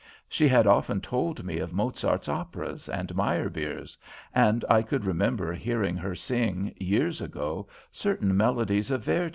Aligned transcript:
She 0.27 0.47
had 0.47 0.65
often 0.65 0.99
told 0.99 1.43
me 1.43 1.59
of 1.59 1.73
Mozart's 1.73 2.27
operas 2.27 2.89
and 2.89 3.15
Meyerbeer's, 3.15 3.99
and 4.33 4.65
I 4.67 4.81
could 4.81 5.05
remember 5.05 5.53
hearing 5.53 5.95
her 5.95 6.15
sing, 6.15 6.73
years 6.79 7.21
ago, 7.21 7.67
certain 7.91 8.35
melodies 8.35 8.89
of 8.89 9.03
Verdi. 9.03 9.29